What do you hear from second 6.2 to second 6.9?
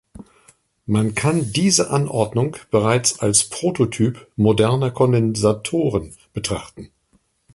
betrachten.